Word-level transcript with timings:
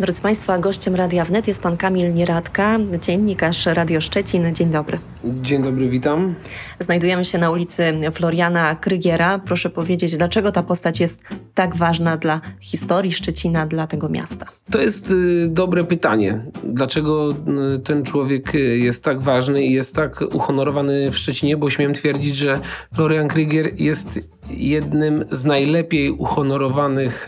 Drodzy 0.00 0.22
Państwo, 0.22 0.58
gościem 0.58 0.94
Radia 0.94 1.24
Wnet 1.24 1.48
jest 1.48 1.62
pan 1.62 1.76
Kamil 1.76 2.14
Nieradka, 2.14 2.78
dziennikarz 3.00 3.66
Radio 3.66 4.00
Szczecin. 4.00 4.54
Dzień 4.54 4.70
dobry. 4.70 4.98
Dzień 5.24 5.62
dobry, 5.62 5.88
witam. 5.88 6.34
Znajdujemy 6.80 7.24
się 7.24 7.38
na 7.38 7.50
ulicy 7.50 7.92
Floriana 8.12 8.74
Krygiera. 8.74 9.38
Proszę 9.38 9.70
powiedzieć, 9.70 10.16
dlaczego 10.16 10.52
ta 10.52 10.62
postać 10.62 11.00
jest 11.00 11.20
tak 11.54 11.76
ważna 11.76 12.16
dla 12.16 12.40
historii 12.60 13.12
Szczecina, 13.12 13.66
dla 13.66 13.86
tego 13.86 14.08
miasta? 14.08 14.46
To 14.70 14.80
jest 14.80 15.10
y, 15.10 15.48
dobre 15.48 15.84
pytanie. 15.84 16.40
Dlaczego 16.64 17.30
y, 17.76 17.78
ten 17.78 18.04
człowiek 18.04 18.54
y, 18.54 18.58
jest 18.58 19.04
tak 19.04 19.20
ważny 19.20 19.64
i 19.64 19.72
jest 19.72 19.94
tak 19.94 20.20
uhonorowany 20.32 21.10
w 21.10 21.16
Szczecinie? 21.16 21.56
Bo 21.56 21.70
śmiem 21.70 21.92
twierdzić, 21.92 22.36
że 22.36 22.60
Florian 22.94 23.28
Krygier 23.28 23.80
jest 23.80 24.20
jednym 24.50 25.24
z 25.30 25.44
najlepiej 25.44 26.10
uhonorowanych 26.10 27.26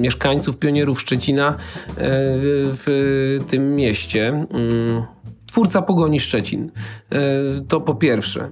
mieszkańców, 0.00 0.58
pionierów 0.58 1.00
Szczecina 1.00 1.56
w 1.96 3.38
tym 3.48 3.76
mieście. 3.76 4.46
Mm 5.50 5.60
twórca 5.60 5.82
Pogoni 5.82 6.20
Szczecin. 6.20 6.70
E, 7.12 7.20
to 7.68 7.80
po 7.80 7.94
pierwsze. 7.94 8.40
E, 8.40 8.48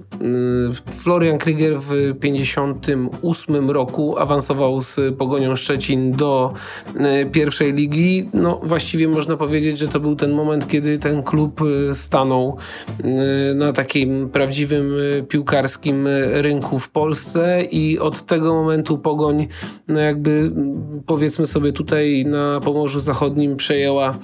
Florian 0.91 1.37
Krygier 1.37 1.79
w 1.79 1.89
1958 2.19 3.69
roku 3.69 4.17
awansował 4.17 4.81
z 4.81 5.17
Pogonią 5.17 5.55
Szczecin 5.55 6.11
do 6.11 6.53
e, 6.95 7.25
pierwszej 7.25 7.73
ligi. 7.73 8.29
No 8.33 8.59
właściwie 8.63 9.07
można 9.07 9.37
powiedzieć, 9.37 9.77
że 9.77 9.87
to 9.87 9.99
był 9.99 10.15
ten 10.15 10.31
moment, 10.31 10.67
kiedy 10.67 10.99
ten 10.99 11.23
klub 11.23 11.61
stanął 11.93 12.57
na 13.55 13.73
takim 13.73 14.29
prawdziwym 14.29 14.93
piłkarskim 15.29 16.07
rynku 16.33 16.79
w 16.79 16.89
Polsce 16.89 17.63
i 17.63 17.99
od 17.99 18.25
tego 18.25 18.53
momentu 18.53 18.97
Pogoń 18.97 19.47
no 19.87 19.99
jakby 19.99 20.51
powiedzmy 21.05 21.45
sobie 21.45 21.73
tutaj 21.73 22.25
na 22.25 22.59
Pomorzu 22.59 22.99
Zachodnim 22.99 23.55
przejęła 23.55 24.17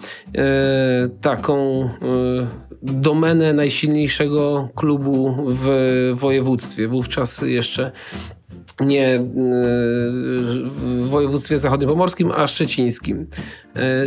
taką 1.21 1.89
domenę 2.81 3.53
najsilniejszego 3.53 4.69
klubu 4.75 5.35
w 5.47 5.69
województwie. 6.13 6.87
Wówczas 6.87 7.41
jeszcze 7.41 7.91
nie 8.79 9.15
e, 9.15 9.21
w 10.67 11.07
województwie 11.09 11.57
zachodniopomorskim, 11.57 12.31
a 12.31 12.47
szczecińskim. 12.47 13.27
E, 13.75 14.05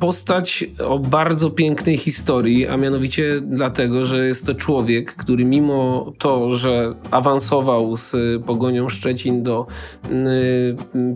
postać 0.00 0.64
o 0.78 0.98
bardzo 0.98 1.50
pięknej 1.50 1.96
historii, 1.96 2.66
a 2.66 2.76
mianowicie 2.76 3.40
dlatego, 3.40 4.06
że 4.06 4.26
jest 4.26 4.46
to 4.46 4.54
człowiek, 4.54 5.14
który 5.14 5.44
mimo 5.44 6.12
to, 6.18 6.52
że 6.54 6.94
awansował 7.10 7.96
z 7.96 8.16
Pogonią 8.46 8.88
Szczecin 8.88 9.42
do 9.42 9.66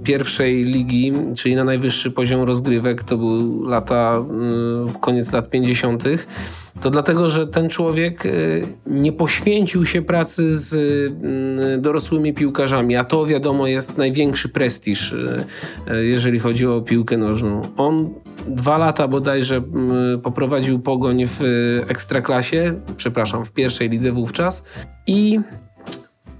pierwszej 0.05 0.65
ligi, 0.65 1.13
czyli 1.37 1.57
na 1.57 1.65
najwyższy 1.65 2.11
poziom 2.11 2.43
rozgrywek, 2.43 3.03
to 3.03 3.17
był 3.17 3.65
lata, 3.65 4.25
koniec 5.01 5.33
lat 5.33 5.51
50., 5.51 6.05
to 6.81 6.91
dlatego, 6.91 7.29
że 7.29 7.47
ten 7.47 7.69
człowiek 7.69 8.27
y, 8.27 8.63
nie 8.87 9.13
poświęcił 9.13 9.87
się 9.87 10.03
pracy 10.03 10.57
z 10.57 10.73
y, 10.73 11.79
dorosłymi 11.79 12.35
piłkarzami, 12.35 12.97
a 12.97 13.05
to 13.05 13.27
wiadomo 13.27 13.67
jest 13.67 13.99
największy 13.99 14.49
prestiż, 14.49 15.13
y, 15.13 15.47
jeżeli 16.03 16.39
chodzi 16.39 16.67
o 16.67 16.81
piłkę 16.81 17.17
nożną. 17.17 17.63
On 17.77 18.11
dwa 18.49 18.79
lata 18.79 19.09
bodajże 19.09 19.63
poprowadził 20.23 20.79
pogoń 20.79 21.27
w 21.27 21.41
ekstraklasie, 21.89 22.81
przepraszam, 22.97 23.45
w 23.45 23.53
pierwszej 23.53 23.89
lidze 23.89 24.13
wówczas 24.13 24.65
i 25.07 25.41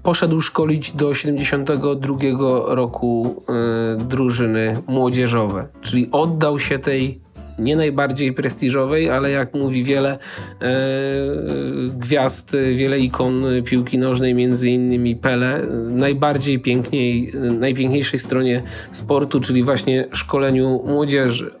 poszedł 0.03 0.41
szkolić 0.41 0.91
do 0.91 1.13
72 1.13 2.17
roku 2.67 3.43
drużyny 3.97 4.77
młodzieżowe, 4.87 5.67
czyli 5.81 6.09
oddał 6.11 6.59
się 6.59 6.79
tej 6.79 7.21
nie 7.59 7.75
najbardziej 7.75 8.33
prestiżowej, 8.33 9.09
ale 9.09 9.31
jak 9.31 9.53
mówi 9.53 9.83
wiele 9.83 10.17
e, 10.61 10.71
gwiazd, 11.97 12.57
wiele 12.75 12.99
ikon 12.99 13.45
piłki 13.65 13.97
nożnej, 13.97 14.35
między 14.35 14.69
innymi 14.69 15.15
Pele, 15.15 15.61
najbardziej 15.89 16.59
piękniej, 16.59 17.33
najpiękniejszej 17.59 18.19
stronie 18.19 18.63
sportu, 18.91 19.39
czyli 19.39 19.63
właśnie 19.63 20.07
szkoleniu 20.13 20.83
młodzieży. 20.87 21.51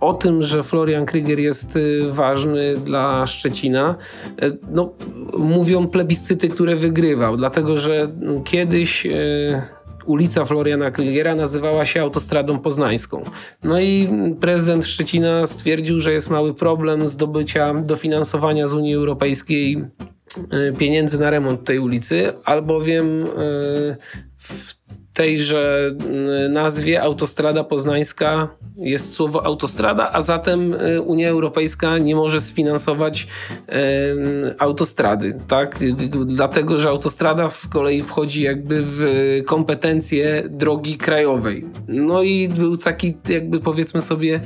O 0.00 0.14
tym, 0.14 0.42
że 0.42 0.62
Florian 0.62 1.06
Krygier 1.06 1.38
jest 1.38 1.78
ważny 2.10 2.76
dla 2.76 3.26
Szczecina, 3.26 3.96
e, 4.42 4.50
no, 4.70 4.92
mówią 5.38 5.86
plebiscyty, 5.86 6.48
które 6.48 6.76
wygrywał, 6.76 7.36
dlatego 7.36 7.78
że 7.78 8.08
kiedyś 8.44 9.06
e, 9.06 9.75
ulica 10.06 10.44
Floriana 10.44 10.90
Krygiera 10.90 11.34
nazywała 11.34 11.84
się 11.84 12.02
autostradą 12.02 12.58
poznańską. 12.58 13.24
No 13.64 13.80
i 13.80 14.08
prezydent 14.40 14.86
Szczecina 14.86 15.46
stwierdził, 15.46 16.00
że 16.00 16.12
jest 16.12 16.30
mały 16.30 16.54
problem 16.54 17.08
zdobycia 17.08 17.74
dofinansowania 17.74 18.68
z 18.68 18.74
Unii 18.74 18.94
Europejskiej 18.94 19.84
e, 20.50 20.72
pieniędzy 20.72 21.18
na 21.18 21.30
remont 21.30 21.64
tej 21.64 21.78
ulicy, 21.78 22.32
albowiem 22.44 23.22
e, 23.22 23.26
w 24.36 24.85
tejże 25.16 25.94
nazwie 26.50 27.02
autostrada 27.02 27.64
poznańska 27.64 28.48
jest 28.76 29.12
słowo 29.12 29.46
autostrada, 29.46 30.12
a 30.12 30.20
zatem 30.20 30.74
y, 30.74 31.02
Unia 31.02 31.28
Europejska 31.28 31.98
nie 31.98 32.16
może 32.16 32.40
sfinansować 32.40 33.26
autostrady, 34.58 35.38
tak? 35.48 35.78
Dlatego, 36.26 36.78
że 36.78 36.88
autostrada 36.88 37.48
z 37.48 37.68
kolei 37.68 38.02
wchodzi 38.02 38.42
jakby 38.42 38.82
w 38.82 39.04
kompetencje 39.46 40.42
drogi 40.50 40.96
krajowej. 40.98 41.66
No 41.88 42.22
i 42.22 42.48
był 42.48 42.76
taki 42.76 43.16
jakby 43.28 43.60
powiedzmy 43.60 44.00
sobie, 44.00 44.40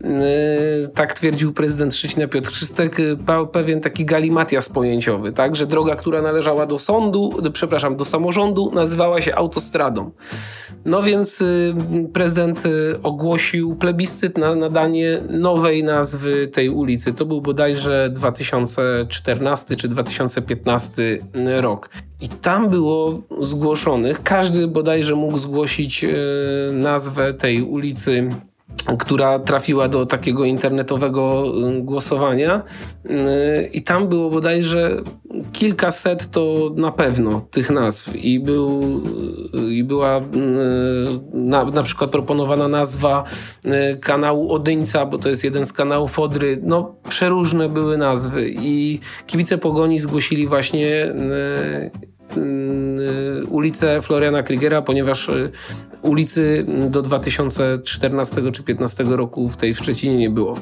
y, 0.00 0.88
tak 0.94 1.14
twierdził 1.14 1.52
prezydent 1.52 1.94
Szczecina 1.94 2.28
Piotr 2.28 2.50
Krzystek, 2.50 3.00
y, 3.00 3.16
pewien 3.52 3.80
taki 3.80 4.04
galimatias 4.04 4.68
pojęciowy, 4.68 5.32
tak? 5.32 5.56
Że 5.56 5.66
droga, 5.66 5.96
która 5.96 6.22
należała 6.22 6.66
do 6.66 6.78
sądu, 6.78 7.42
przepraszam, 7.52 7.96
do 7.96 8.04
samorządu 8.04 8.70
nazywała 8.74 9.20
się 9.20 9.34
autostradą. 9.34 10.11
No 10.84 11.02
więc 11.02 11.44
prezydent 12.12 12.62
ogłosił 13.02 13.76
plebiscyt 13.76 14.38
na 14.38 14.54
nadanie 14.54 15.22
nowej 15.28 15.84
nazwy 15.84 16.46
tej 16.46 16.68
ulicy. 16.68 17.12
To 17.12 17.26
był 17.26 17.40
bodajże 17.40 18.10
2014 18.14 19.76
czy 19.76 19.88
2015 19.88 21.18
rok. 21.60 21.90
I 22.20 22.28
tam 22.28 22.70
było 22.70 23.22
zgłoszonych, 23.40 24.22
każdy 24.22 24.68
bodajże 24.68 25.14
mógł 25.14 25.38
zgłosić 25.38 26.04
e, 26.04 26.08
nazwę 26.72 27.34
tej 27.34 27.62
ulicy 27.62 28.28
która 28.98 29.38
trafiła 29.38 29.88
do 29.88 30.06
takiego 30.06 30.44
internetowego 30.44 31.44
y, 31.78 31.82
głosowania. 31.82 32.62
Y, 33.06 33.70
i 33.72 33.82
tam 33.82 34.08
było 34.08 34.30
bodajże 34.30 35.02
kilkaset 35.52 36.30
to 36.30 36.70
na 36.76 36.92
pewno 36.92 37.46
tych 37.50 37.70
nazw. 37.70 38.16
I, 38.16 38.40
był, 38.40 38.82
i 39.70 39.84
była 39.84 40.20
na, 41.32 41.64
na 41.64 41.82
przykład 41.82 42.10
proponowana 42.10 42.68
nazwa 42.68 43.24
kanału 44.00 44.52
Odyńca, 44.52 45.06
bo 45.06 45.18
to 45.18 45.28
jest 45.28 45.44
jeden 45.44 45.66
z 45.66 45.72
kanałów 45.72 46.18
Odry, 46.18 46.60
no 46.62 46.94
przeróżne 47.08 47.68
były 47.68 47.98
nazwy. 47.98 48.50
I 48.50 49.00
kibice 49.26 49.58
Pogoni 49.58 49.98
zgłosili 49.98 50.46
właśnie 50.46 51.14
ulicę 53.48 54.02
Floriana 54.02 54.42
Krigera, 54.42 54.82
ponieważ 54.82 55.30
ulicy 56.02 56.66
do 56.90 57.02
2014 57.02 58.34
czy 58.34 58.42
2015 58.42 59.04
roku 59.04 59.48
w 59.48 59.56
tej 59.56 59.74
w 59.74 59.78
Szczecinie 59.78 60.16
nie 60.16 60.30
było. 60.30 60.56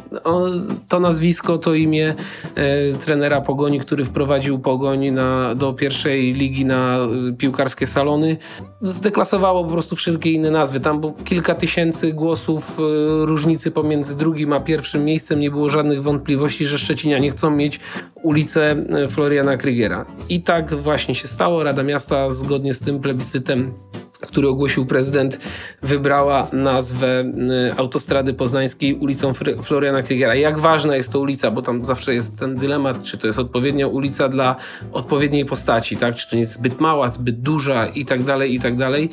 to 0.88 1.00
nazwisko, 1.00 1.58
to 1.58 1.74
imię 1.74 2.14
e, 2.54 2.92
trenera 2.92 3.40
Pogoni, 3.40 3.80
który 3.80 4.04
wprowadził 4.04 4.58
Pogoń 4.58 5.10
na, 5.10 5.54
do 5.54 5.72
pierwszej 5.72 6.32
ligi 6.32 6.64
na 6.64 6.98
piłkarskie 7.38 7.86
salony, 7.86 8.36
zdeklasowało 8.80 9.64
po 9.64 9.70
prostu 9.70 9.96
wszelkie 9.96 10.32
inne 10.32 10.50
nazwy. 10.50 10.80
Tam 10.80 11.00
było 11.00 11.12
kilka 11.24 11.54
tysięcy 11.54 12.12
głosów 12.12 12.78
różnicy 13.20 13.70
pomiędzy 13.70 14.16
drugim 14.16 14.52
a 14.52 14.60
pierwszym 14.60 15.04
miejscem. 15.04 15.40
Nie 15.40 15.50
było 15.50 15.68
żadnych 15.68 16.02
wątpliwości, 16.02 16.66
że 16.66 16.78
Szczecinianie 16.78 17.30
chcą 17.30 17.50
mieć 17.50 17.80
ulicę 18.22 18.76
Floriana 19.08 19.56
Krygera. 19.56 20.06
I 20.28 20.42
tak 20.42 20.74
właśnie 20.74 21.14
się 21.14 21.28
stało. 21.28 21.59
Rada 21.62 21.82
Miasta 21.82 22.30
zgodnie 22.30 22.74
z 22.74 22.80
tym 22.80 23.00
plebiscytem 23.00 23.72
który 24.20 24.48
ogłosił 24.48 24.86
prezydent, 24.86 25.38
wybrała 25.82 26.48
nazwę 26.52 27.24
y, 27.70 27.74
autostrady 27.76 28.34
poznańskiej 28.34 28.94
ulicą 28.94 29.32
Floriana 29.62 30.02
Krygera. 30.02 30.34
Jak 30.34 30.58
ważna 30.58 30.96
jest 30.96 31.12
to 31.12 31.20
ulica, 31.20 31.50
bo 31.50 31.62
tam 31.62 31.84
zawsze 31.84 32.14
jest 32.14 32.38
ten 32.38 32.56
dylemat, 32.56 33.02
czy 33.02 33.18
to 33.18 33.26
jest 33.26 33.38
odpowiednia 33.38 33.86
ulica 33.86 34.28
dla 34.28 34.56
odpowiedniej 34.92 35.44
postaci, 35.44 35.96
tak? 35.96 36.14
czy 36.14 36.30
to 36.30 36.36
jest 36.36 36.52
zbyt 36.52 36.80
mała, 36.80 37.08
zbyt 37.08 37.40
duża 37.40 37.86
i 37.86 38.04
tak 38.04 38.22
dalej, 38.22 38.54
i 38.54 38.60
tak 38.60 38.76
dalej. 38.76 39.10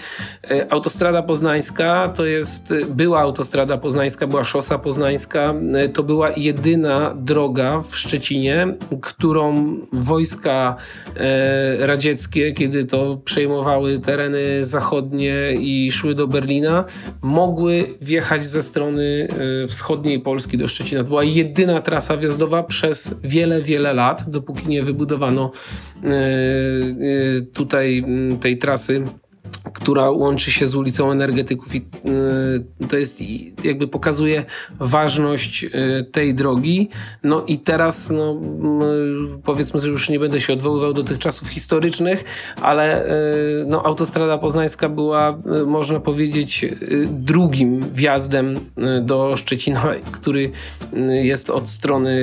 Y, 0.52 0.70
autostrada 0.72 1.22
poznańska 1.24 2.08
to 2.08 2.26
jest, 2.26 2.72
y, 2.72 2.86
była 2.86 3.20
autostrada 3.20 3.78
poznańska, 3.78 4.28
była 4.28 4.46
szosa 4.46 4.80
poznańska, 4.80 5.54
to 5.94 6.04
była 6.04 6.32
jedyna 6.38 7.16
droga 7.16 7.82
w 7.82 7.96
Szczecinie, 7.96 8.68
którą 9.02 9.76
wojska 9.94 10.76
radzieckie, 11.80 12.54
kiedy 12.54 12.86
to 12.86 13.18
przejmowały 13.26 14.00
tereny 14.00 14.66
zachodnie, 14.66 14.97
zachodnie 14.98 15.54
i 15.60 15.92
szły 15.92 16.16
do 16.16 16.28
Berlina, 16.28 16.86
mogły 17.22 17.98
wjechać 18.02 18.46
ze 18.46 18.62
strony 18.62 19.28
e, 19.64 19.68
wschodniej 19.68 20.20
Polski 20.20 20.58
do 20.58 20.68
Szczecina. 20.68 21.04
To 21.04 21.08
była 21.08 21.24
jedyna 21.24 21.82
trasa 21.82 22.18
wjazdowa 22.18 22.64
przez 22.64 23.20
wiele, 23.24 23.62
wiele 23.62 23.94
lat, 23.94 24.30
dopóki 24.30 24.68
nie 24.68 24.84
wybudowano 24.84 25.52
e, 26.04 26.08
e, 26.08 27.42
tutaj 27.54 28.06
tej 28.40 28.58
trasy 28.58 29.04
która 29.74 30.10
łączy 30.10 30.52
się 30.52 30.68
z 30.68 30.76
ulicą 30.76 31.12
energetyków 31.12 31.76
i 31.76 31.78
y, 31.78 32.88
to 32.88 32.98
jest 32.98 33.22
jakby 33.64 33.88
pokazuje 33.88 34.46
ważność 34.80 35.64
y, 35.64 35.70
tej 36.12 36.34
drogi. 36.34 36.90
No 37.24 37.44
i 37.48 37.60
teraz 37.60 38.10
no, 38.10 38.42
powiedzmy, 39.44 39.80
że 39.80 39.90
już 39.90 40.10
nie 40.10 40.20
będę 40.20 40.40
się 40.40 40.54
odwoływał 40.54 40.94
do 40.94 41.04
tych 41.04 41.18
czasów 41.18 41.48
historycznych, 41.48 42.24
ale 42.62 43.06
y, 43.06 43.66
no, 43.68 43.86
autostrada 43.86 44.38
poznańska 44.38 44.90
była 44.90 45.38
można 45.66 46.00
powiedzieć 46.00 46.66
drugim 47.10 47.80
wjazdem 47.94 48.60
do 49.02 49.38
Szczecina, 49.38 49.84
który 50.12 50.52
jest 51.24 51.50
od 51.50 51.70
strony 51.70 52.18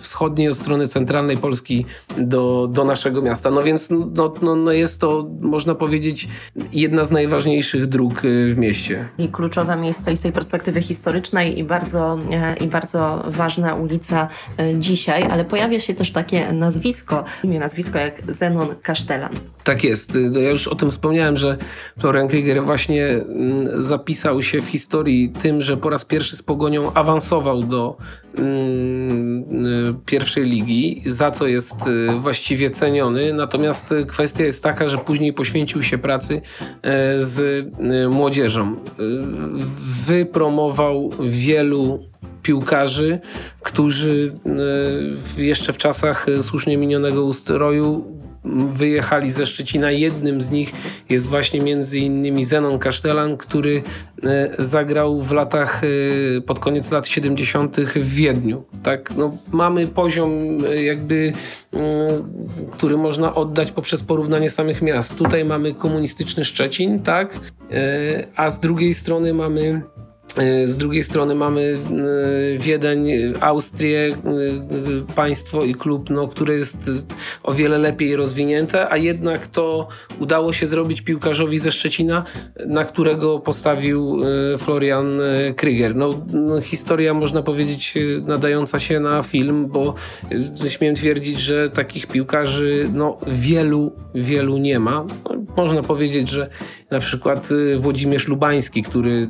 wschodniej, 0.00 0.48
od 0.48 0.56
strony 0.56 0.86
centralnej 0.86 1.36
Polski 1.36 1.86
do, 2.18 2.68
do 2.72 2.84
naszego 2.84 3.22
miasta. 3.22 3.50
No 3.50 3.62
więc 3.62 3.90
no, 3.90 4.34
no, 4.42 4.56
no 4.56 4.72
jest 4.72 5.00
to 5.00 5.28
można 5.40 5.74
powiedzieć 5.74 6.28
jedna 6.72 7.04
z 7.04 7.10
najważniejszych 7.10 7.86
dróg 7.86 8.24
y, 8.24 8.54
w 8.54 8.58
mieście. 8.58 9.08
I 9.18 9.28
kluczowe 9.28 9.76
miejsce 9.76 10.12
i 10.12 10.16
z 10.16 10.20
tej 10.20 10.32
perspektywy 10.32 10.82
historycznej 10.82 11.58
i 11.58 11.64
bardzo, 11.64 12.18
e, 12.30 12.56
i 12.56 12.66
bardzo 12.66 13.24
ważna 13.26 13.74
ulica 13.74 14.28
e, 14.58 14.78
dzisiaj, 14.78 15.22
ale 15.22 15.44
pojawia 15.44 15.80
się 15.80 15.94
też 15.94 16.10
takie 16.10 16.52
nazwisko, 16.52 17.24
imię, 17.44 17.58
nazwisko 17.58 17.98
jak 17.98 18.22
Zenon 18.22 18.68
Kasztelan. 18.82 19.32
Tak 19.64 19.84
jest. 19.84 20.18
No 20.30 20.40
ja 20.40 20.50
już 20.50 20.68
o 20.68 20.74
tym 20.74 20.90
wspomniałem, 20.90 21.36
że 21.36 21.56
Florian 21.98 22.28
Krieger 22.28 22.64
właśnie 22.64 23.06
mm, 23.06 23.82
zapisał 23.82 24.42
się 24.42 24.60
w 24.60 24.66
historii 24.66 25.30
tym, 25.30 25.62
że 25.62 25.76
po 25.76 25.90
raz 25.90 26.04
pierwszy 26.04 26.36
z 26.36 26.42
Pogonią 26.42 26.92
awansował 26.92 27.62
do 27.62 27.96
mm, 28.38 29.66
y, 29.66 29.94
pierwszej 30.06 30.44
ligi, 30.44 31.02
za 31.06 31.30
co 31.30 31.46
jest 31.46 31.86
y, 31.86 32.20
właściwie 32.20 32.70
ceniony. 32.70 33.32
Natomiast 33.32 33.94
kwestia 34.08 34.44
jest 34.44 34.62
taka, 34.62 34.86
że 34.86 34.98
później 34.98 35.32
poświęcił 35.32 35.82
się 35.82 35.98
pracy 35.98 36.25
e, 36.34 36.40
z 37.20 37.40
e, 37.78 38.08
młodzieżą. 38.08 38.72
E, 38.72 38.76
wypromował 40.06 41.10
wielu 41.20 42.00
piłkarzy, 42.42 43.20
którzy 43.60 44.34
jeszcze 45.36 45.72
w 45.72 45.76
czasach 45.76 46.26
słusznie 46.40 46.76
minionego 46.76 47.24
ustroju 47.24 48.15
wyjechali 48.70 49.32
ze 49.32 49.46
Szczecina. 49.46 49.90
Jednym 49.90 50.42
z 50.42 50.50
nich 50.50 50.72
jest 51.08 51.28
właśnie 51.28 51.60
między 51.60 51.98
innymi 51.98 52.44
Zenon 52.44 52.78
Kasztelan, 52.78 53.36
który 53.36 53.82
zagrał 54.58 55.22
w 55.22 55.32
latach, 55.32 55.82
pod 56.46 56.58
koniec 56.58 56.90
lat 56.90 57.08
70. 57.08 57.76
w 57.80 58.14
Wiedniu. 58.14 58.64
Tak, 58.82 59.16
no, 59.16 59.36
mamy 59.52 59.86
poziom 59.86 60.30
jakby 60.84 61.32
który 62.72 62.96
można 62.96 63.34
oddać 63.34 63.72
poprzez 63.72 64.02
porównanie 64.02 64.50
samych 64.50 64.82
miast. 64.82 65.16
Tutaj 65.16 65.44
mamy 65.44 65.74
komunistyczny 65.74 66.44
Szczecin, 66.44 67.02
tak? 67.02 67.40
E, 67.70 68.26
a 68.36 68.50
z 68.50 68.60
drugiej 68.60 68.94
strony 68.94 69.34
mamy 69.34 69.66
E, 69.66 69.95
z 70.66 70.76
drugiej 70.76 71.04
strony 71.04 71.34
mamy 71.34 71.78
e, 72.54 72.58
Wiedeń, 72.58 73.08
Austrię, 73.40 74.16
e, 75.08 75.14
państwo 75.14 75.64
i 75.64 75.74
klub, 75.74 76.10
no, 76.10 76.28
które 76.28 76.54
jest 76.54 76.90
o 77.42 77.54
wiele 77.54 77.78
lepiej 77.78 78.16
rozwinięte, 78.16 78.90
a 78.90 78.96
jednak 78.96 79.46
to 79.46 79.88
udało 80.20 80.52
się 80.52 80.66
zrobić 80.66 81.00
piłkarzowi 81.02 81.58
ze 81.58 81.72
Szczecina, 81.72 82.24
na 82.66 82.84
którego 82.84 83.38
postawił 83.38 84.22
Florian 84.58 85.20
Kryger. 85.56 85.96
No, 85.96 86.22
no, 86.32 86.60
historia 86.60 87.14
można 87.14 87.42
powiedzieć 87.42 87.94
nadająca 88.26 88.78
się 88.78 89.00
na 89.00 89.22
film, 89.22 89.66
bo 89.66 89.94
śmiem 90.68 90.94
twierdzić, 90.94 91.40
że 91.40 91.70
takich 91.70 92.06
piłkarzy 92.06 92.88
no, 92.92 93.18
wielu, 93.26 93.92
wielu 94.14 94.58
nie 94.58 94.78
ma. 94.78 95.06
Można 95.56 95.82
powiedzieć, 95.82 96.30
że 96.30 96.48
na 96.90 96.98
przykład 96.98 97.48
Włodzimierz 97.78 98.28
Lubański, 98.28 98.82
który 98.82 99.28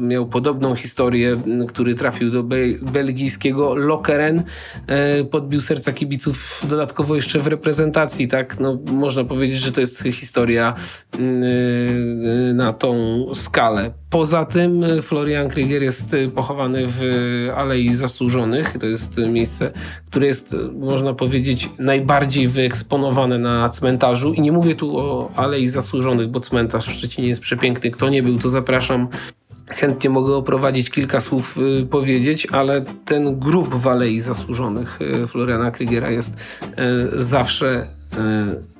miał 0.00 0.26
podobną 0.26 0.74
historię, 0.74 1.36
który 1.68 1.94
trafił 1.94 2.30
do 2.30 2.42
belgijskiego 2.82 3.74
Lokeren, 3.74 4.42
podbił 5.30 5.60
serca 5.60 5.92
kibiców 5.92 6.62
dodatkowo 6.68 7.14
jeszcze 7.14 7.38
w 7.38 7.46
reprezentacji, 7.46 8.28
tak? 8.28 8.60
No, 8.60 8.78
można 8.92 9.24
powiedzieć, 9.24 9.58
że 9.58 9.72
to 9.72 9.80
jest 9.80 10.02
historia 10.02 10.74
na 12.54 12.72
tą 12.72 12.94
skalę. 13.34 13.92
Poza 14.10 14.44
tym 14.44 14.84
Florian 15.02 15.48
Krieger 15.48 15.82
jest 15.82 16.16
pochowany 16.34 16.84
w 16.86 17.02
Alei 17.56 17.94
Zasłużonych. 17.94 18.78
To 18.78 18.86
jest 18.86 19.18
miejsce, 19.18 19.72
które 20.06 20.26
jest, 20.26 20.56
można 20.74 21.14
powiedzieć, 21.14 21.70
najbardziej 21.78 22.48
wyeksponowane 22.48 23.38
na 23.38 23.68
cmentarzu. 23.68 24.32
I 24.32 24.40
nie 24.40 24.52
mówię 24.52 24.74
tu 24.74 24.97
o 24.98 25.30
Alei 25.36 25.68
Zasłużonych, 25.68 26.28
bo 26.28 26.40
cmentarz 26.40 26.88
w 26.88 26.92
Szczecinie 26.92 27.28
jest 27.28 27.40
przepiękny. 27.40 27.90
Kto 27.90 28.08
nie 28.08 28.22
był, 28.22 28.38
to 28.38 28.48
zapraszam 28.48 29.08
chętnie 29.68 30.10
mogę 30.10 30.34
oprowadzić 30.34 30.90
kilka 30.90 31.20
słów 31.20 31.58
y, 31.82 31.86
powiedzieć, 31.86 32.46
ale 32.52 32.84
ten 33.04 33.38
grób 33.38 33.74
w 33.74 33.86
Alei 33.86 34.20
Zasłużonych 34.20 34.98
y, 35.00 35.26
Floriana 35.26 35.70
Krygiera 35.70 36.10
jest 36.10 36.34
y, 36.62 37.22
zawsze 37.22 37.98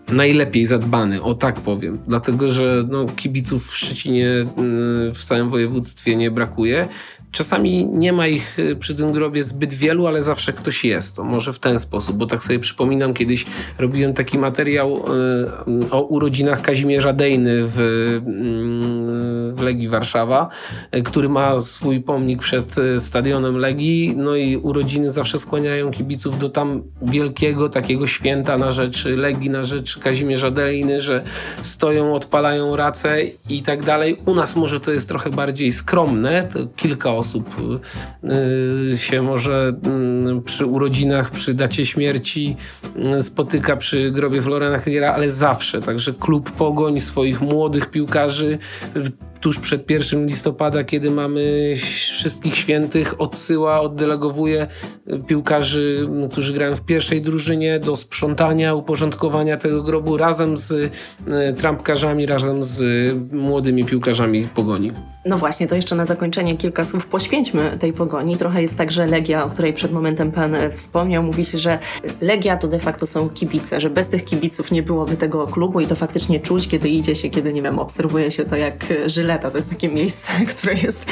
najlepiej 0.09 0.67
zadbany, 0.67 1.23
o 1.23 1.35
tak 1.35 1.61
powiem. 1.61 1.99
Dlatego, 2.07 2.49
że 2.49 2.85
no, 2.89 3.07
kibiców 3.17 3.71
w 3.71 3.77
Szczecinie 3.77 4.47
w 5.15 5.25
całym 5.25 5.51
województwie 5.51 6.17
nie 6.17 6.31
brakuje. 6.31 6.89
Czasami 7.33 7.87
nie 7.87 8.13
ma 8.13 8.27
ich 8.27 8.59
y, 8.59 8.77
przy 8.77 8.95
tym 8.95 9.13
grobie 9.13 9.43
zbyt 9.43 9.75
wielu, 9.75 10.07
ale 10.07 10.23
zawsze 10.23 10.53
ktoś 10.53 10.85
jest. 10.85 11.17
To 11.17 11.25
może 11.25 11.53
w 11.53 11.59
ten 11.59 11.79
sposób, 11.79 12.17
bo 12.17 12.27
tak 12.27 12.43
sobie 12.43 12.59
przypominam, 12.59 13.15
kiedyś 13.15 13.47
robiłem 13.79 14.15
taki 14.15 14.39
materiał 14.39 14.97
y, 14.97 15.91
o 15.91 16.03
urodzinach 16.03 16.63
Kazimierza 16.63 17.13
Dejny 17.13 17.63
w, 17.67 17.81
mm, 18.27 19.57
w 19.57 19.61
Legii 19.61 19.89
Warszawa, 19.89 20.49
y, 20.97 21.03
który 21.03 21.29
ma 21.29 21.61
swój 21.61 22.01
pomnik 22.01 22.39
przed 22.39 22.77
stadionem 22.99 23.57
Legii. 23.59 24.15
No 24.17 24.37
i 24.37 24.57
urodziny 24.57 25.11
zawsze 25.11 25.39
skłaniają 25.39 25.91
kibiców 25.91 26.39
do 26.39 26.49
tam 26.49 26.83
wielkiego 27.03 27.69
takiego 27.69 28.07
święta 28.07 28.59
na 28.59 28.73
rzecz 28.73 29.05
Legii, 29.05 29.51
na 29.51 29.65
rzecz 29.65 29.99
Kazimierza 29.99 30.51
Dejny, 30.51 31.01
że 31.01 31.25
stoją, 31.63 32.15
odpalają 32.15 32.77
racę 32.77 33.17
i 33.49 33.63
tak 33.63 33.85
dalej. 33.85 34.17
U 34.27 34.35
nas 34.35 34.57
może 34.57 34.81
to 34.81 34.93
jest 34.93 35.09
trochę 35.09 35.31
bardziej 35.31 35.73
skromne, 35.73 36.49
to 36.53 36.59
kilka 36.77 37.18
osób 37.19 37.57
y, 38.93 38.97
się 38.97 39.23
może 39.23 39.73
mm, 39.85 40.43
przy 40.43 40.67
urodzinach, 40.67 41.31
przy 41.31 41.55
dacie 41.55 41.87
śmierci 41.87 42.57
mm, 42.97 43.23
spotyka 43.23 43.77
przy 43.77 44.11
grobie 44.11 44.43
Floriana 44.43 44.79
Hegera, 44.79 45.13
ale 45.13 45.31
zawsze. 45.31 45.81
Także 45.81 46.13
klub 46.13 46.51
Pogoń 46.51 47.01
swoich 47.01 47.41
młodych 47.41 47.91
piłkarzy 47.91 48.59
tuż 49.41 49.59
przed 49.59 49.91
1 49.91 50.27
listopada, 50.27 50.85
kiedy 50.85 51.11
mamy 51.11 51.75
wszystkich 51.77 52.57
świętych, 52.57 53.21
odsyła, 53.21 53.81
oddelegowuje 53.81 54.67
piłkarzy, 55.27 56.09
którzy 56.31 56.53
grają 56.53 56.77
w 56.77 56.85
pierwszej 56.85 57.23
drużynie 57.23 57.81
do 57.81 57.97
sprzątania, 57.97 58.75
uporządkowania 58.75 59.57
tego 59.57 59.83
grobu 59.83 60.17
razem 60.17 60.57
z 60.57 60.73
e, 60.73 61.53
trampkarzami, 61.53 62.27
razem 62.27 62.63
z 62.63 62.83
młodymi 63.33 63.85
piłkarzami 63.85 64.49
Pogoni. 64.55 64.93
No 65.25 65.39
właśnie, 65.39 65.67
to 65.67 65.75
jeszcze 65.75 65.95
na 65.95 66.07
zakończenie 66.07 66.57
kilka 66.57 66.85
słów 66.85 67.07
poświęćmy 67.07 67.77
tej 67.81 67.93
Pogoni. 67.93 68.37
Trochę 68.37 68.63
jest 68.63 68.79
tak, 68.79 68.93
że 68.93 69.07
Legia, 69.07 69.45
o 69.45 69.49
której 69.49 69.73
przed 69.73 69.93
momentem 69.93 70.33
Pan 70.33 70.57
wspomniał, 70.77 71.23
mówi 71.23 71.45
się, 71.45 71.59
że 71.59 71.79
Legia 72.21 72.57
to 72.57 72.69
de 72.69 72.79
facto 72.79 73.07
są 73.07 73.29
kibice, 73.29 73.81
że 73.81 73.91
bez 73.91 74.09
tych 74.09 74.25
kibiców 74.25 74.71
nie 74.71 74.83
byłoby 74.83 75.17
tego 75.17 75.47
klubu 75.47 75.81
i 75.81 75.87
to 75.87 75.95
faktycznie 75.95 76.41
czuć, 76.41 76.69
kiedy 76.69 76.89
idzie 76.89 77.15
się, 77.15 77.31
kiedy, 77.31 77.53
nie 77.53 77.63
wiem, 77.63 77.79
obserwuje 77.79 78.31
się 78.31 78.45
to, 78.45 78.57
jak 78.57 78.85
Żyle 79.07 79.28
Żyleta. 79.29 79.51
To 79.51 79.57
jest 79.57 79.71
takie 79.71 79.89
miejsce, 79.89 80.33
które 80.57 80.75
jest 80.75 81.05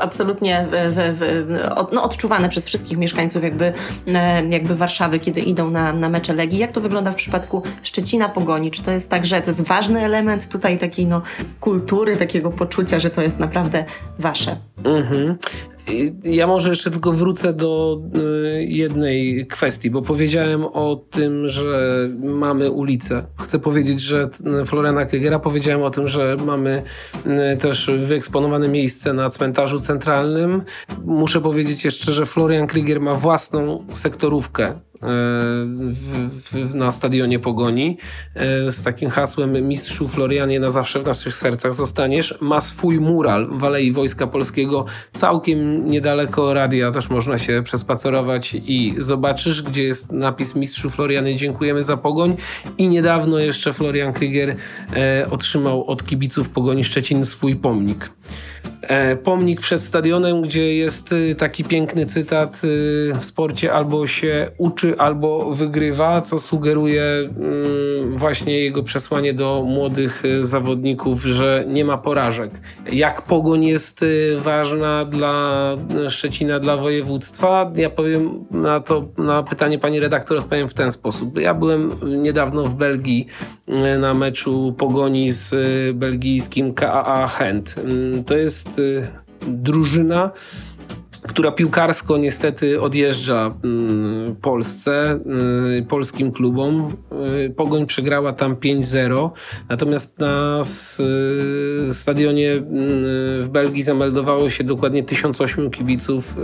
absolutnie 0.00 0.66
w, 0.70 1.16
w, 1.18 1.78
od, 1.78 1.92
no, 1.92 2.02
odczuwane 2.02 2.48
przez 2.48 2.66
wszystkich 2.66 2.98
mieszkańców 2.98 3.42
jakby, 3.42 3.72
e, 4.06 4.46
jakby 4.46 4.74
Warszawy, 4.74 5.18
kiedy 5.18 5.40
idą 5.40 5.70
na, 5.70 5.92
na 5.92 6.08
mecze 6.08 6.34
Legii. 6.34 6.58
Jak 6.58 6.72
to 6.72 6.80
wygląda 6.80 7.12
w 7.12 7.14
przypadku 7.14 7.62
Szczecina 7.82 8.28
Pogoni? 8.28 8.70
Czy 8.70 8.82
to 8.82 8.90
jest 8.90 9.10
tak, 9.10 9.26
że 9.26 9.40
to 9.40 9.46
jest 9.46 9.62
ważny 9.62 10.00
element 10.00 10.48
tutaj 10.48 10.78
takiej 10.78 11.06
no, 11.06 11.22
kultury, 11.60 12.16
takiego 12.16 12.50
poczucia, 12.50 12.98
że 12.98 13.10
to 13.10 13.22
jest 13.22 13.40
naprawdę 13.40 13.84
wasze? 14.18 14.56
Mhm. 14.84 15.38
Ja 16.24 16.46
może 16.46 16.70
jeszcze 16.70 16.90
tylko 16.90 17.12
wrócę 17.12 17.52
do 17.52 18.00
y, 18.56 18.64
jednej 18.64 19.46
kwestii, 19.46 19.90
bo 19.90 20.02
powiedziałem 20.02 20.64
o 20.64 20.96
tym, 21.10 21.48
że 21.48 22.08
mamy 22.22 22.70
ulicę. 22.70 23.22
Chcę 23.42 23.58
powiedzieć, 23.58 24.00
że 24.00 24.28
Floriana 24.66 25.04
Krygera 25.04 25.38
powiedziałem 25.38 25.82
o 25.82 25.90
tym, 25.90 26.08
że 26.08 26.36
mamy 26.44 26.82
y, 27.54 27.56
też 27.56 27.90
wyeksponowane 27.98 28.68
miejsce 28.68 29.12
na 29.12 29.30
cmentarzu 29.30 29.80
centralnym. 29.80 30.62
Muszę 31.04 31.40
powiedzieć 31.40 31.84
jeszcze, 31.84 32.12
że 32.12 32.26
Florian 32.26 32.66
Krygier 32.66 33.00
ma 33.00 33.14
własną 33.14 33.84
sektorówkę 33.92 34.74
w, 35.00 36.28
w, 36.52 36.74
na 36.74 36.92
stadionie 36.92 37.38
Pogoni 37.38 37.98
e, 38.34 38.72
z 38.72 38.82
takim 38.82 39.10
hasłem 39.10 39.68
Mistrzu 39.68 40.08
Florianie 40.08 40.60
na 40.60 40.70
zawsze 40.70 41.00
w 41.00 41.06
naszych 41.06 41.36
sercach 41.36 41.74
zostaniesz. 41.74 42.38
Ma 42.40 42.60
swój 42.60 43.00
mural 43.00 43.48
w 43.50 43.64
Alei 43.64 43.92
Wojska 43.92 44.26
Polskiego 44.26 44.84
całkiem 45.12 45.90
niedaleko 45.90 46.54
radia. 46.54 46.90
Też 46.90 47.10
można 47.10 47.38
się 47.38 47.62
przespacerować 47.64 48.54
i 48.54 48.94
zobaczysz, 48.98 49.62
gdzie 49.62 49.82
jest 49.82 50.12
napis 50.12 50.54
Mistrzu 50.54 50.90
Florianie 50.90 51.34
dziękujemy 51.34 51.82
za 51.82 51.96
Pogoń. 51.96 52.36
I 52.78 52.88
niedawno 52.88 53.38
jeszcze 53.38 53.72
Florian 53.72 54.12
Krygier 54.12 54.56
e, 54.92 55.26
otrzymał 55.30 55.84
od 55.84 56.06
kibiców 56.06 56.48
Pogoni 56.48 56.84
Szczecin 56.84 57.24
swój 57.24 57.56
pomnik. 57.56 58.10
E, 58.82 59.16
pomnik 59.16 59.60
przed 59.60 59.80
stadionem, 59.80 60.42
gdzie 60.42 60.74
jest 60.74 61.12
y, 61.12 61.34
taki 61.34 61.64
piękny 61.64 62.06
cytat 62.06 62.60
y, 62.64 63.12
w 63.18 63.24
sporcie 63.24 63.72
albo 63.72 64.06
się 64.06 64.50
uczy, 64.58 64.98
albo 64.98 65.54
wygrywa, 65.54 66.20
co 66.20 66.38
sugeruje 66.38 67.02
mm, 67.04 68.16
właśnie 68.16 68.58
jego 68.58 68.82
przesłanie 68.82 69.34
do 69.34 69.64
młodych 69.66 70.24
y, 70.24 70.44
zawodników, 70.44 71.22
że 71.22 71.64
nie 71.68 71.84
ma 71.84 71.98
porażek. 71.98 72.50
Jak 72.92 73.22
pogoń 73.22 73.64
jest 73.64 74.04
ważna 74.36 75.04
dla 75.04 75.76
Szczecina, 76.08 76.60
dla 76.60 76.76
województwa? 76.76 77.72
Ja 77.76 77.90
powiem 77.90 78.44
na 78.50 78.80
to, 78.80 79.08
na 79.18 79.42
pytanie 79.42 79.78
pani 79.78 80.00
redaktor 80.00 80.38
odpowiem 80.38 80.68
w 80.68 80.74
ten 80.74 80.92
sposób. 80.92 81.38
Ja 81.38 81.54
byłem 81.54 81.92
niedawno 82.22 82.64
w 82.64 82.74
Belgii 82.74 83.26
na 84.00 84.14
meczu 84.14 84.74
pogoni 84.78 85.32
z 85.32 85.54
belgijskim 85.96 86.74
KAA 86.74 87.26
Chent. 87.26 87.74
Mm, 87.78 88.24
to 88.24 88.36
jest 88.36 88.49
Y, 88.50 89.06
drużyna, 89.46 90.30
która 91.28 91.52
piłkarsko 91.52 92.16
niestety 92.16 92.80
odjeżdża 92.80 93.54
mm, 93.64 94.36
Polsce, 94.36 95.20
y, 95.78 95.82
polskim 95.82 96.32
klubom. 96.32 96.92
Y, 97.46 97.54
Pogoń 97.56 97.86
przegrała 97.86 98.32
tam 98.32 98.56
5-0, 98.56 99.30
natomiast 99.68 100.18
na 100.18 100.60
stadionie 101.92 102.52
mm, 102.52 102.66
w 103.42 103.48
Belgii 103.48 103.82
zameldowało 103.82 104.50
się 104.50 104.64
dokładnie 104.64 105.02
1008 105.02 105.70
kibiców 105.70 106.36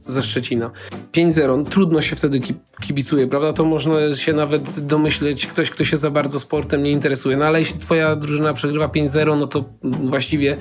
ze 0.00 0.22
Szczecina. 0.22 0.70
5-0, 1.12 1.64
trudno 1.64 2.00
się 2.00 2.16
wtedy 2.16 2.40
kibicuje, 2.82 3.26
prawda? 3.26 3.52
To 3.52 3.64
można 3.64 4.16
się 4.16 4.32
nawet 4.32 4.80
domyśleć, 4.80 5.46
ktoś, 5.46 5.70
kto 5.70 5.84
się 5.84 5.96
za 5.96 6.10
bardzo 6.10 6.40
sportem 6.40 6.82
nie 6.82 6.90
interesuje. 6.90 7.36
No 7.36 7.44
ale 7.44 7.58
jeśli 7.58 7.78
twoja 7.78 8.16
drużyna 8.16 8.54
przegrywa 8.54 8.86
5-0, 8.86 9.38
no 9.38 9.46
to 9.46 9.64
właściwie 9.82 10.56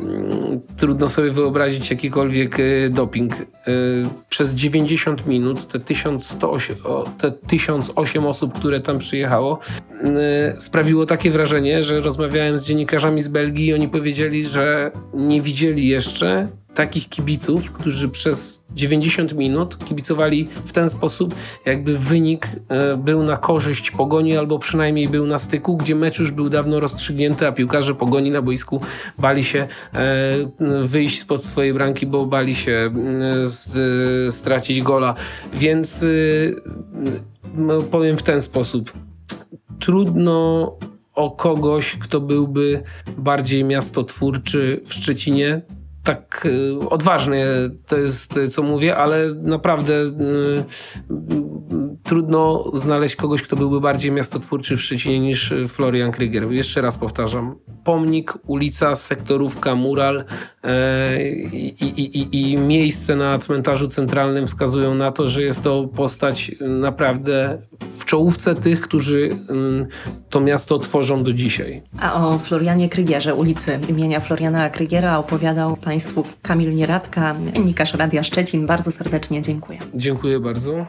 mm, 0.00 0.60
trudno 0.76 1.08
sobie 1.08 1.30
wyobrazić 1.30 1.90
jakikolwiek 1.90 2.60
y, 2.60 2.75
doping. 2.90 3.32
Y, 3.40 3.44
przez 4.28 4.54
90 4.54 5.26
minut 5.26 5.68
te 5.68 5.80
1108, 5.80 6.76
te 7.18 7.32
1008 7.32 8.26
osób, 8.26 8.54
które 8.54 8.80
tam 8.80 8.98
przyjechało, 8.98 9.58
y, 10.56 10.60
sprawiło 10.60 11.06
takie 11.06 11.30
wrażenie, 11.30 11.82
że 11.82 12.00
rozmawiałem 12.00 12.58
z 12.58 12.64
dziennikarzami 12.64 13.22
z 13.22 13.28
Belgii 13.28 13.66
i 13.66 13.74
oni 13.74 13.88
powiedzieli, 13.88 14.44
że 14.44 14.90
nie 15.14 15.42
widzieli 15.42 15.88
jeszcze 15.88 16.48
takich 16.76 17.08
kibiców, 17.08 17.72
którzy 17.72 18.08
przez 18.08 18.62
90 18.74 19.34
minut 19.34 19.84
kibicowali 19.84 20.48
w 20.64 20.72
ten 20.72 20.88
sposób, 20.90 21.34
jakby 21.66 21.98
wynik 21.98 22.48
e, 22.68 22.96
był 22.96 23.22
na 23.22 23.36
korzyść 23.36 23.90
pogoni, 23.90 24.36
albo 24.36 24.58
przynajmniej 24.58 25.08
był 25.08 25.26
na 25.26 25.38
styku, 25.38 25.76
gdzie 25.76 25.94
mecz 25.94 26.18
już 26.18 26.32
był 26.32 26.48
dawno 26.48 26.80
rozstrzygnięty, 26.80 27.46
a 27.46 27.52
piłkarze 27.52 27.94
pogoni 27.94 28.30
na 28.30 28.42
boisku 28.42 28.80
bali 29.18 29.44
się 29.44 29.66
e, 29.94 30.06
wyjść 30.84 31.20
spod 31.20 31.44
swojej 31.44 31.74
bramki, 31.74 32.06
bo 32.06 32.26
bali 32.26 32.54
się 32.54 32.92
stracić 34.30 34.82
gola. 34.82 35.14
Więc 35.54 36.06
no, 37.54 37.82
powiem 37.82 38.16
w 38.16 38.22
ten 38.22 38.42
sposób. 38.42 38.92
Trudno 39.78 40.72
o 41.14 41.30
kogoś, 41.30 41.96
kto 41.96 42.20
byłby 42.20 42.82
bardziej 43.18 43.64
miastotwórczy 43.64 44.80
w 44.84 44.94
Szczecinie, 44.94 45.62
tak 46.06 46.46
y, 46.46 46.88
odważnie 46.88 47.46
to 47.86 47.96
jest, 47.96 48.40
co 48.50 48.62
mówię, 48.62 48.96
ale 48.96 49.34
naprawdę 49.34 49.94
y, 49.94 50.12
trudno 52.02 52.70
znaleźć 52.74 53.16
kogoś, 53.16 53.42
kto 53.42 53.56
byłby 53.56 53.80
bardziej 53.80 54.12
miastotwórczy 54.12 54.76
w 54.76 54.82
Szczecinie 54.82 55.20
niż 55.20 55.54
Florian 55.68 56.12
Krygier. 56.12 56.52
Jeszcze 56.52 56.80
raz 56.80 56.96
powtarzam. 56.96 57.54
Pomnik, 57.84 58.34
ulica, 58.46 58.94
sektorówka, 58.94 59.74
mural 59.74 60.24
e, 60.64 61.30
i, 61.32 62.00
i, 62.00 62.50
i 62.50 62.58
miejsce 62.58 63.16
na 63.16 63.38
cmentarzu 63.38 63.88
centralnym 63.88 64.46
wskazują 64.46 64.94
na 64.94 65.12
to, 65.12 65.28
że 65.28 65.42
jest 65.42 65.62
to 65.62 65.84
postać 65.84 66.52
naprawdę 66.60 67.58
w 67.98 68.04
czołówce 68.04 68.54
tych, 68.54 68.80
którzy 68.80 69.30
mm, 69.48 69.86
to 70.30 70.40
miasto 70.40 70.78
tworzą 70.78 71.24
do 71.24 71.32
dzisiaj. 71.32 71.82
A 72.00 72.26
o 72.26 72.38
Florianie 72.38 72.88
Krygierze, 72.88 73.34
ulicy 73.34 73.80
imienia 73.88 74.20
Floriana 74.20 74.70
Krygiera 74.70 75.18
opowiadał 75.18 75.76
Państwu 75.96 76.24
Kamil 76.42 76.74
Nieradka, 76.74 77.34
dziennikarz 77.54 77.94
Radia 77.94 78.22
Szczecin. 78.22 78.66
Bardzo 78.66 78.90
serdecznie 78.90 79.42
dziękuję. 79.42 79.78
Dziękuję 79.94 80.40
bardzo. 80.40 80.86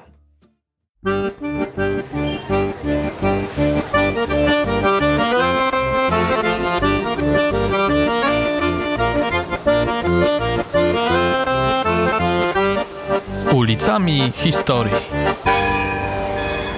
Ulicami 13.53 14.31
Historii. 14.35 15.16